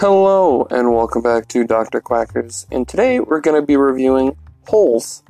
[0.00, 2.00] Hello, and welcome back to Dr.
[2.00, 2.68] Quackers.
[2.70, 4.36] And today we're going to be reviewing
[4.68, 5.24] Holes.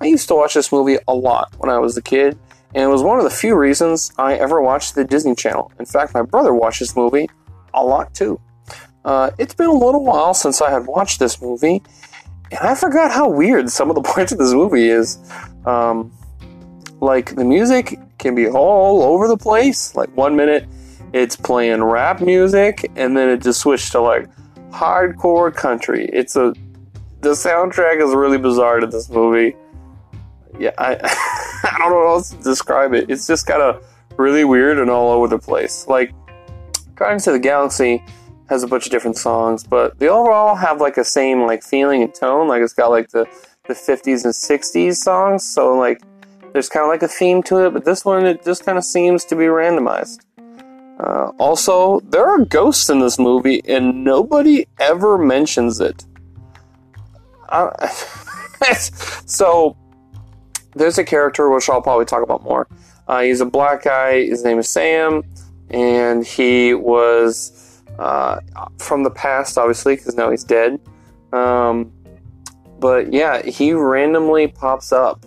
[0.00, 2.38] I used to watch this movie a lot when I was a kid,
[2.74, 5.70] and it was one of the few reasons I ever watched the Disney Channel.
[5.78, 7.28] In fact, my brother watched this movie
[7.74, 8.40] a lot too.
[9.04, 11.82] Uh, it's been a little while since I had watched this movie,
[12.50, 15.18] and I forgot how weird some of the points of this movie is.
[15.66, 16.10] Um,
[17.02, 19.94] like, the music can be all over the place.
[19.94, 20.66] Like, one minute
[21.14, 24.28] it's playing rap music, and then it just switched to like
[24.70, 26.10] hardcore country.
[26.12, 26.52] It's a
[27.20, 29.56] the soundtrack is really bizarre to this movie.
[30.58, 30.96] Yeah, I
[31.64, 33.08] I don't know how else to describe it.
[33.08, 35.86] It's just kind of really weird and all over the place.
[35.86, 36.12] Like
[36.96, 38.04] Guardians of the Galaxy
[38.48, 42.02] has a bunch of different songs, but they overall have like a same like feeling
[42.02, 42.48] and tone.
[42.48, 43.24] Like it's got like the
[43.68, 46.02] the 50s and 60s songs, so like
[46.52, 47.72] there's kind of like a theme to it.
[47.72, 50.24] But this one it just kind of seems to be randomized.
[50.98, 56.04] Uh, also, there are ghosts in this movie, and nobody ever mentions it.
[57.48, 57.88] Uh,
[59.26, 59.76] so,
[60.74, 62.68] there's a character which I'll probably talk about more.
[63.08, 64.24] Uh, he's a black guy.
[64.24, 65.24] His name is Sam,
[65.70, 68.40] and he was uh,
[68.78, 70.80] from the past, obviously, because now he's dead.
[71.32, 71.92] Um,
[72.78, 75.26] but yeah, he randomly pops up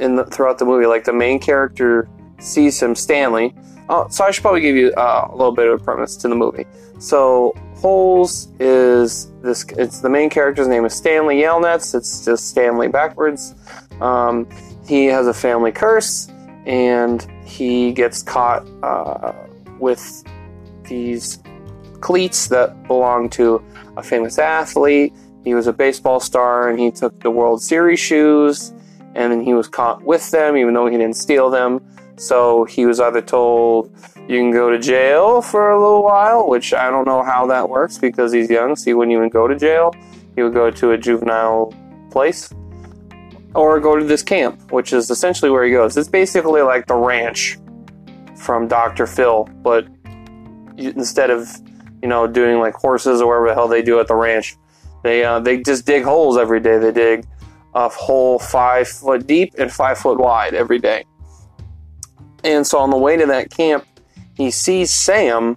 [0.00, 0.86] in the, throughout the movie.
[0.86, 2.08] Like the main character
[2.38, 3.54] sees him, Stanley
[3.88, 6.28] Oh, so I should probably give you uh, a little bit of a premise to
[6.28, 6.66] the movie.
[6.98, 9.64] So Holes is this.
[9.76, 11.94] It's the main character's name is Stanley Yelnats.
[11.94, 13.54] It's just Stanley backwards.
[14.00, 14.48] Um,
[14.86, 16.28] he has a family curse,
[16.64, 19.32] and he gets caught uh,
[19.80, 20.24] with
[20.84, 21.40] these
[22.00, 23.62] cleats that belong to
[23.96, 25.12] a famous athlete.
[25.44, 28.72] He was a baseball star, and he took the World Series shoes,
[29.14, 31.80] and then he was caught with them, even though he didn't steal them.
[32.22, 33.90] So he was either told
[34.28, 37.68] you can go to jail for a little while, which I don't know how that
[37.68, 39.92] works because he's young, so he wouldn't even go to jail.
[40.36, 41.74] He would go to a juvenile
[42.12, 42.54] place
[43.56, 45.96] or go to this camp, which is essentially where he goes.
[45.96, 47.58] It's basically like the ranch
[48.36, 49.08] from Dr.
[49.08, 49.88] Phil, but
[50.76, 51.50] instead of
[52.02, 54.56] you know doing like horses or whatever the hell they do at the ranch,
[55.02, 56.78] they uh, they just dig holes every day.
[56.78, 57.26] They dig
[57.74, 61.04] a hole five foot deep and five foot wide every day.
[62.44, 63.86] And so on the way to that camp,
[64.34, 65.56] he sees Sam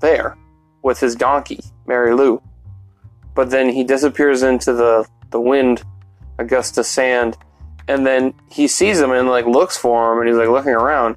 [0.00, 0.36] there
[0.82, 2.42] with his donkey, Mary Lou.
[3.34, 5.82] But then he disappears into the, the wind,
[6.38, 7.38] a gust of sand,
[7.88, 11.16] and then he sees him and like looks for him and he's like looking around.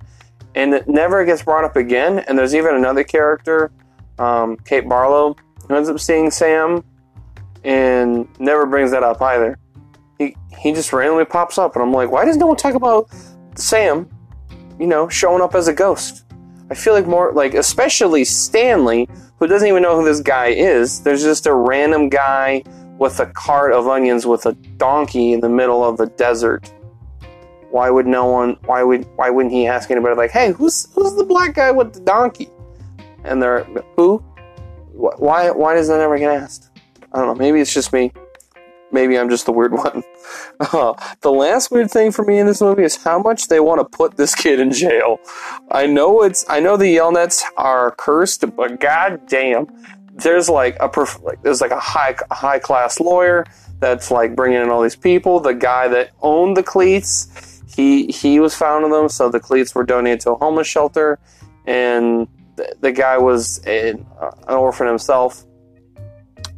[0.55, 2.19] And it never gets brought up again.
[2.19, 3.71] And there's even another character,
[4.17, 5.35] um, Kate Barlow,
[5.67, 6.83] who ends up seeing Sam
[7.63, 9.57] and never brings that up either.
[10.17, 13.09] He he just randomly pops up and I'm like, why does no one talk about
[13.55, 14.09] Sam
[14.79, 16.23] you know, showing up as a ghost.
[16.69, 21.01] I feel like more like, especially Stanley, who doesn't even know who this guy is.
[21.01, 22.63] There's just a random guy
[22.97, 26.71] with a cart of onions with a donkey in the middle of the desert.
[27.69, 28.57] Why would no one?
[28.65, 29.05] Why would?
[29.17, 32.49] Why wouldn't he ask anybody like, "Hey, who's who's the black guy with the donkey?"
[33.25, 33.65] And they're
[33.97, 34.19] who?
[34.93, 35.51] Why?
[35.51, 36.69] Why does that never get asked?
[37.11, 37.35] I don't know.
[37.35, 38.13] Maybe it's just me.
[38.91, 40.03] Maybe I'm just the weird one.
[40.59, 43.79] Uh, the last weird thing for me in this movie is how much they want
[43.79, 45.17] to put this kid in jail.
[45.71, 49.67] I know it's I know the Yelnats are cursed, but goddamn,
[50.13, 53.45] there's like a perf- like, there's like a high high class lawyer
[53.79, 55.39] that's like bringing in all these people.
[55.39, 59.75] The guy that owned the cleats, he he was found in them, so the cleats
[59.75, 61.19] were donated to a homeless shelter,
[61.65, 64.05] and the, the guy was an
[64.47, 65.45] orphan himself.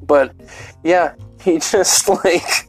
[0.04, 0.34] But
[0.84, 1.16] yeah,
[1.48, 2.68] he just like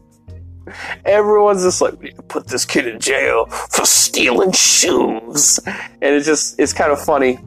[1.04, 6.14] everyone's just like, we need to put this kid in jail for stealing shoes, and
[6.14, 7.38] it's just it's kind of funny.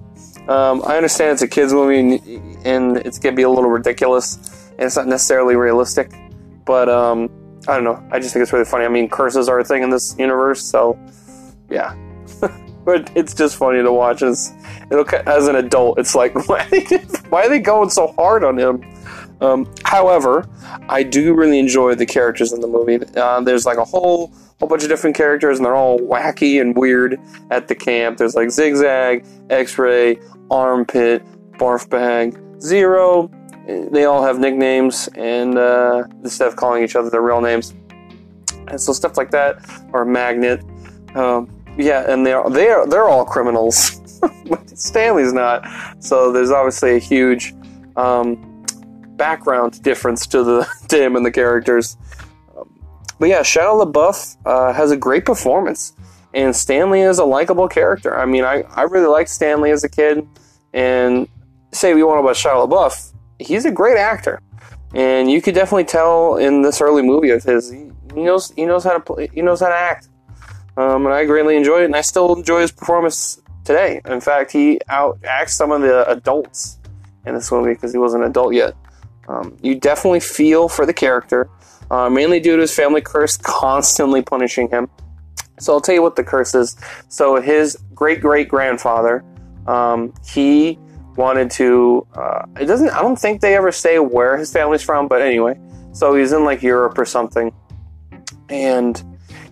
[0.47, 1.99] Um, I understand it's a kids movie
[2.65, 4.37] and, it's gonna be a little ridiculous,
[4.71, 6.11] and it's not necessarily realistic,
[6.65, 7.29] but um,
[7.67, 8.03] I don't know.
[8.11, 8.85] I just think it's really funny.
[8.85, 10.99] I mean, curses are a thing in this universe, so
[11.69, 11.95] yeah.
[12.85, 14.53] but it's just funny to watch as
[15.25, 15.99] as an adult.
[15.99, 16.97] It's like why are they,
[17.29, 18.83] why are they going so hard on him?
[19.41, 20.47] Um, however,
[20.87, 22.99] I do really enjoy the characters in the movie.
[23.15, 26.77] Uh, there's like a whole whole bunch of different characters, and they're all wacky and
[26.77, 28.17] weird at the camp.
[28.17, 30.19] There's like Zigzag, X-Ray,
[30.51, 33.31] Armpit, Barf Bag, Zero.
[33.67, 37.73] They all have nicknames, and uh, instead of calling each other their real names,
[38.67, 39.57] and so stuff like that,
[39.93, 40.63] or Magnet.
[41.15, 43.99] Um, yeah, and they're they're they're all criminals.
[44.75, 45.65] Stanley's not.
[45.99, 47.55] So there's obviously a huge
[47.95, 48.50] um,
[49.21, 51.95] background difference to the to him and the characters.
[52.57, 52.67] Um,
[53.19, 55.93] but yeah, Shia LaBeouf uh, has a great performance,
[56.33, 58.17] and Stanley is a likable character.
[58.17, 60.27] I mean, I, I really liked Stanley as a kid,
[60.73, 61.27] and
[61.71, 64.41] say we want about Shia LaBeouf, he's a great actor,
[64.95, 68.83] and you could definitely tell in this early movie of his, he, knows he knows
[68.83, 70.09] how to play, he knows how to act,
[70.77, 74.01] um, and I greatly enjoyed it, and I still enjoy his performance today.
[74.05, 76.79] In fact, he out acts some of the adults
[77.27, 78.73] in this movie because he wasn't an adult yet.
[79.31, 81.49] Um, you definitely feel for the character,
[81.89, 84.89] uh, mainly due to his family curse constantly punishing him.
[85.59, 86.75] So I'll tell you what the curse is.
[87.07, 89.23] So his great great grandfather,
[89.67, 90.77] um, he
[91.15, 92.05] wanted to.
[92.13, 92.89] Uh, it doesn't.
[92.89, 95.59] I don't think they ever say where his family's from, but anyway.
[95.93, 97.53] So he's in like Europe or something,
[98.49, 99.01] and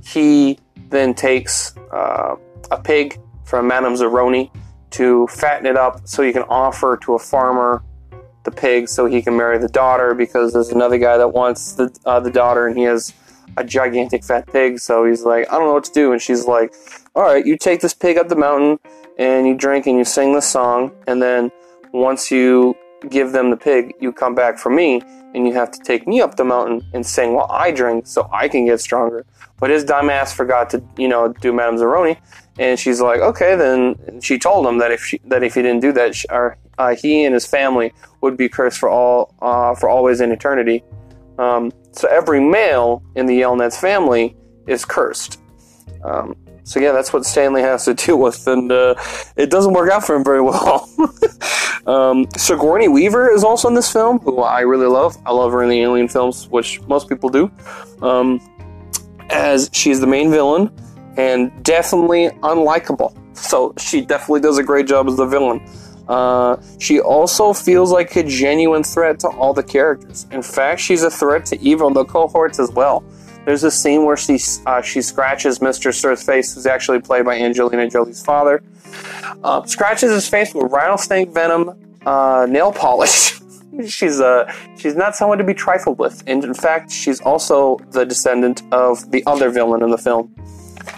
[0.03, 0.59] he
[0.89, 2.35] then takes uh,
[2.71, 4.51] a pig from Madame Zeroni
[4.91, 7.83] to fatten it up so he can offer to a farmer
[8.43, 11.95] the pig so he can marry the daughter because there's another guy that wants the
[12.05, 13.13] uh, the daughter and he has
[13.57, 14.79] a gigantic fat pig.
[14.79, 16.11] So he's like, I don't know what to do.
[16.11, 16.73] And she's like,
[17.15, 18.79] All right, you take this pig up the mountain
[19.17, 20.91] and you drink and you sing this song.
[21.07, 21.51] And then
[21.91, 22.75] once you
[23.09, 25.01] give them the pig, you come back for me
[25.33, 28.27] and you have to take me up the mountain and sing while I drink so
[28.31, 29.25] I can get stronger.
[29.59, 32.17] But his dumb ass forgot to, you know, do Madame Zeroni.
[32.59, 35.79] And she's like, okay, then she told him that if she, that if he didn't
[35.79, 39.73] do that, she, or, uh, he and his family would be cursed for all uh,
[39.75, 40.83] for always in eternity.
[41.37, 44.35] Um, so every male in the Yelnats family
[44.67, 45.39] is cursed.
[46.03, 48.95] Um, so yeah, that's what Stanley has to deal with, and uh,
[49.37, 50.89] it doesn't work out for him very well.
[51.87, 55.17] um, Sigourney Weaver is also in this film, who I really love.
[55.25, 57.49] I love her in the Alien films, which most people do.
[58.01, 58.41] Um,
[59.29, 60.71] as she's the main villain
[61.19, 63.13] and definitely unlikable.
[63.35, 65.59] So she definitely does a great job as the villain.
[66.07, 70.25] Uh, she also feels like a genuine threat to all the characters.
[70.31, 73.03] In fact, she's a threat to even the cohorts as well.
[73.45, 75.93] There's a scene where she uh, she scratches Mr.
[75.93, 78.63] Sir's face, who's actually played by Angelina Jolie's father.
[79.43, 81.71] Uh, scratches his face with rattlesnake venom
[82.05, 83.39] uh, nail polish.
[83.87, 88.05] she's uh, she's not someone to be trifled with, and in fact, she's also the
[88.05, 90.33] descendant of the other villain in the film.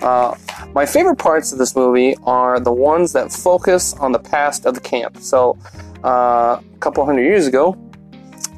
[0.02, 0.36] Uh,
[0.74, 4.74] my favorite parts of this movie are the ones that focus on the past of
[4.74, 5.18] the camp.
[5.18, 5.58] So,
[6.04, 7.78] uh, a couple hundred years ago,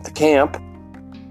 [0.03, 0.61] the camp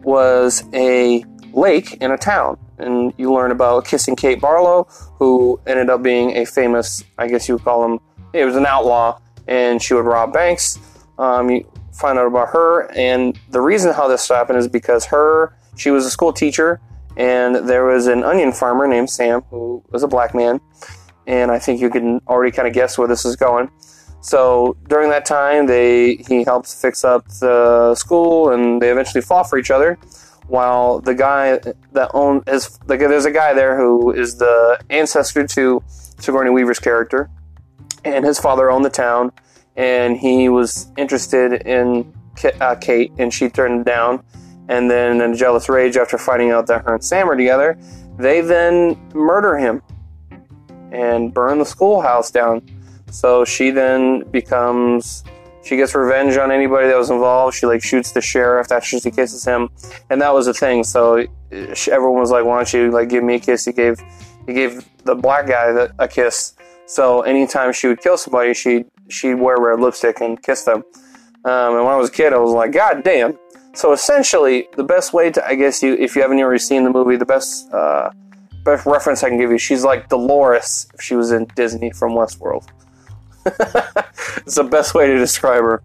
[0.03, 2.59] was a lake in a town.
[2.79, 4.89] And you learn about Kissing Kate Barlow,
[5.19, 8.01] who ended up being a famous, I guess you would call him,
[8.33, 10.79] it was an outlaw, and she would rob banks.
[11.19, 15.55] Um, you find out about her, and the reason how this happened is because her,
[15.77, 16.81] she was a school teacher,
[17.17, 20.61] and there was an onion farmer named Sam who was a black man,
[21.27, 23.71] and I think you can already kind of guess where this is going.
[24.21, 29.45] So during that time, they he helps fix up the school, and they eventually fall
[29.45, 29.99] for each other.
[30.47, 31.59] While the guy
[31.93, 35.83] that owned his, like, there's a guy there who is the ancestor to
[36.19, 37.31] Sigourney Weaver's character,
[38.05, 39.33] and his father owned the town,
[39.77, 42.13] and he was interested in
[42.61, 44.25] uh, Kate, and she turned him down
[44.73, 47.79] and then, in a jealous rage, after finding out that her and Sam are together,
[48.17, 49.83] they then murder him
[50.91, 52.63] and burn the schoolhouse down.
[53.11, 55.25] So she then becomes
[55.63, 57.55] she gets revenge on anybody that was involved.
[57.55, 59.69] She like shoots the sheriff after she kisses him,
[60.09, 60.85] and that was the thing.
[60.85, 64.01] So everyone was like, "Why don't you like give me a kiss?" He gave
[64.47, 66.55] he gave the black guy a kiss.
[66.87, 70.83] So anytime she would kill somebody, she she'd wear red lipstick and kiss them.
[71.45, 73.39] Um, and when I was a kid, I was like, "God damn!"
[73.75, 76.91] So essentially, the best way to, I guess, you if you haven't already seen the
[76.91, 78.11] movie, the best uh,
[78.65, 82.13] best reference I can give you, she's like Dolores if she was in Disney from
[82.13, 82.69] Westworld.
[83.47, 85.83] it's the best way to describe her.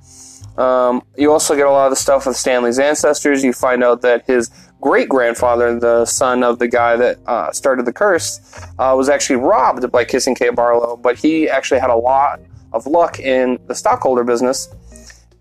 [0.62, 3.44] Um, you also get a lot of the stuff with Stanley's ancestors.
[3.44, 4.50] You find out that his
[4.82, 8.40] great grandfather, the son of the guy that uh, started the curse,
[8.80, 12.40] uh, was actually robbed by Kissing Kate Barlow, but he actually had a lot
[12.74, 14.70] of luck in the stockholder business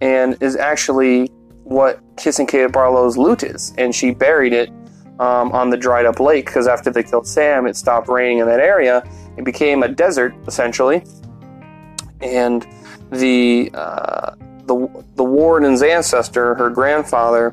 [0.00, 1.30] and is actually
[1.66, 4.70] what Kissing Kate Barlow's loot is, and she buried it
[5.18, 8.46] um, on the dried up lake because after they killed Sam, it stopped raining in
[8.46, 9.02] that area.
[9.36, 11.02] It became a desert essentially,
[12.20, 12.64] and
[13.10, 17.52] the uh, the the warden's ancestor, her grandfather,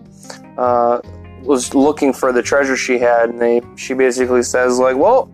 [0.60, 1.02] uh,
[1.42, 5.32] was looking for the treasure she had, and they she basically says like, "Well,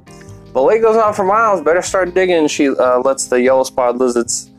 [0.54, 1.62] the lake goes on for miles.
[1.62, 4.50] Better start digging." She uh, lets the yellow spotted lizards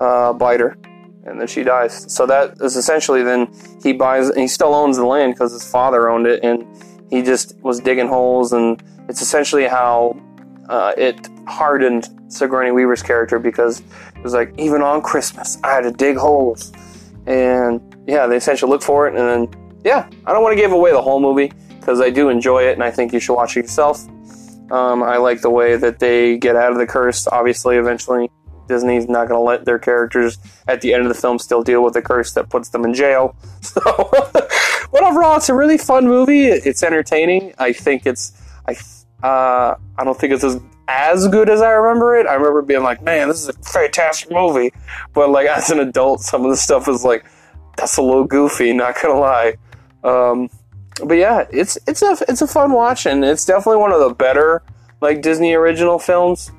[0.00, 0.76] uh, bite her
[1.24, 2.12] and then she dies.
[2.12, 6.08] So that is essentially then he buys, he still owns the land because his father
[6.08, 6.66] owned it, and
[7.10, 10.16] he just was digging holes, and it's essentially how
[10.68, 15.82] uh, it hardened Sigourney Weaver's character because it was like even on Christmas I had
[15.82, 16.72] to dig holes,
[17.26, 20.72] and yeah, they essentially look for it, and then yeah, I don't want to give
[20.72, 23.56] away the whole movie because I do enjoy it, and I think you should watch
[23.56, 24.06] it yourself.
[24.70, 27.26] Um, I like the way that they get out of the curse.
[27.26, 28.30] Obviously, eventually
[28.70, 31.82] Disney's not going to let their characters at the end of the film still deal
[31.82, 33.36] with the curse that puts them in jail.
[33.62, 33.80] So,
[34.90, 36.46] but overall, it's a really fun movie.
[36.46, 37.52] It's entertaining.
[37.58, 38.32] I think it's
[38.66, 38.72] I
[39.26, 40.58] uh, I don't think it's as
[40.88, 42.26] as good as I remember it.
[42.26, 44.72] I remember being like, man, this is a fantastic movie.
[45.12, 47.26] But like as an adult, some of the stuff is like
[47.76, 48.72] that's a little goofy.
[48.72, 49.56] Not gonna lie.
[50.02, 50.48] Um,
[51.04, 54.14] but yeah, it's it's a it's a fun watch, and it's definitely one of the
[54.14, 54.62] better
[55.02, 56.50] like Disney original films.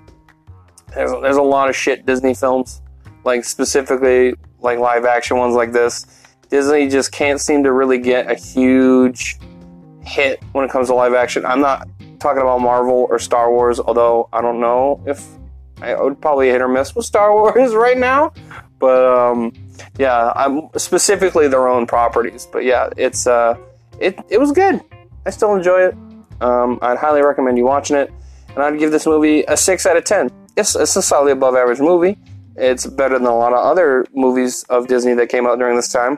[0.93, 2.81] There's there's a lot of shit Disney films,
[3.24, 6.05] like specifically like live action ones like this.
[6.50, 9.39] Disney just can't seem to really get a huge
[10.03, 11.45] hit when it comes to live action.
[11.45, 11.88] I'm not
[12.19, 15.25] talking about Marvel or Star Wars, although I don't know if
[15.81, 18.33] I would probably hit or miss with Star Wars right now.
[18.79, 19.53] But um,
[19.98, 22.48] yeah, I'm specifically their own properties.
[22.51, 23.57] But yeah, it's uh,
[24.00, 24.81] it it was good.
[25.25, 25.95] I still enjoy it.
[26.41, 28.12] Um, I'd highly recommend you watching it,
[28.50, 30.29] and I'd give this movie a six out of ten.
[30.58, 32.17] It's it's a solidly above average movie.
[32.55, 35.89] It's better than a lot of other movies of Disney that came out during this
[35.89, 36.17] time,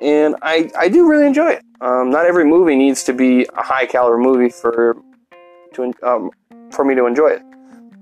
[0.00, 1.64] and I I do really enjoy it.
[1.80, 4.96] Um, not every movie needs to be a high caliber movie for
[5.74, 6.30] to um,
[6.70, 7.42] for me to enjoy it.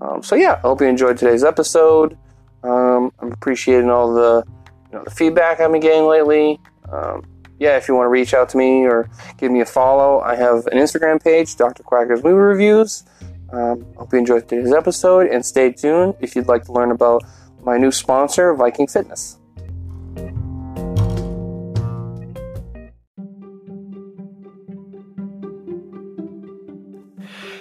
[0.00, 2.16] Um, so yeah, I hope you enjoyed today's episode.
[2.64, 4.44] Um, I'm appreciating all the
[4.90, 6.60] you know the feedback I've been getting lately.
[6.90, 7.24] Um,
[7.58, 10.34] yeah, if you want to reach out to me or give me a follow, I
[10.34, 11.84] have an Instagram page, Dr.
[11.84, 13.04] Quacker's Movie Reviews.
[13.52, 17.22] Um, hope you enjoyed today's episode and stay tuned if you'd like to learn about
[17.62, 19.38] my new sponsor, Viking Fitness.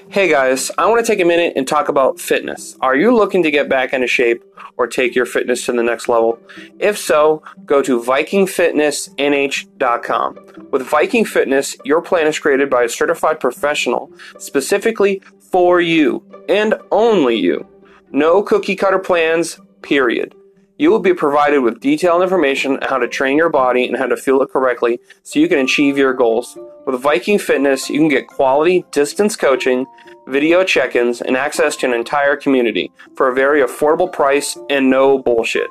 [0.09, 2.75] Hey guys, I want to take a minute and talk about fitness.
[2.81, 4.43] Are you looking to get back into shape
[4.75, 6.37] or take your fitness to the next level?
[6.79, 10.67] If so, go to VikingFitnessNH.com.
[10.69, 15.21] With Viking Fitness, your plan is created by a certified professional specifically
[15.51, 17.67] for you and only you.
[18.11, 20.35] No cookie cutter plans, period.
[20.77, 24.07] You will be provided with detailed information on how to train your body and how
[24.07, 26.57] to fuel it correctly so you can achieve your goals.
[26.87, 29.85] With Viking Fitness, you can get quality distance coaching,
[30.27, 34.89] video check ins, and access to an entire community for a very affordable price and
[34.89, 35.69] no bullshit.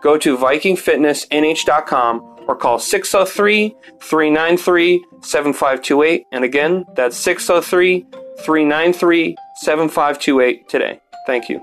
[0.00, 6.26] Go to VikingFitnessNH.com or call 603 393 7528.
[6.32, 8.06] And again, that's 603
[8.40, 11.00] 393 7528 today.
[11.26, 11.60] Thank you.